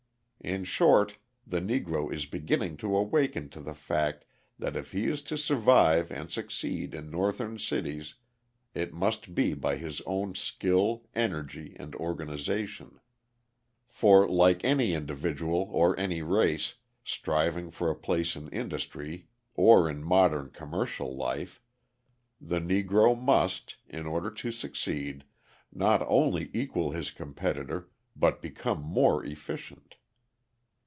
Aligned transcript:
In 0.43 0.63
short, 0.63 1.17
the 1.45 1.61
Negro 1.61 2.11
is 2.11 2.25
beginning 2.25 2.75
to 2.77 2.97
awaken 2.97 3.49
to 3.49 3.59
the 3.59 3.75
fact 3.75 4.25
that 4.57 4.75
if 4.75 4.91
he 4.91 5.05
is 5.05 5.21
to 5.21 5.37
survive 5.37 6.11
and 6.11 6.31
succeed 6.31 6.95
in 6.95 7.11
Northern 7.11 7.59
cities, 7.59 8.15
it 8.73 8.91
must 8.91 9.35
be 9.35 9.53
by 9.53 9.75
his 9.77 10.01
own 10.07 10.33
skill, 10.33 11.03
energy, 11.13 11.75
and 11.79 11.93
organisation. 11.93 12.99
For, 13.87 14.27
like 14.27 14.63
any 14.65 14.95
individual 14.95 15.69
or 15.69 15.95
any 15.99 16.23
race, 16.23 16.73
striving 17.05 17.69
for 17.69 17.91
a 17.91 17.95
place 17.95 18.35
in 18.35 18.49
industry 18.49 19.27
or 19.53 19.87
in 19.87 20.03
modern 20.03 20.49
commercial 20.49 21.15
life, 21.15 21.61
the 22.41 22.59
Negro 22.59 23.15
must, 23.15 23.75
in 23.87 24.07
order 24.07 24.31
to 24.31 24.51
succeed, 24.51 25.23
not 25.71 26.01
only 26.07 26.49
equal 26.51 26.93
his 26.93 27.11
competitor, 27.11 27.91
but 28.15 28.41
become 28.41 28.81
more 28.81 29.23
efficient. 29.23 29.97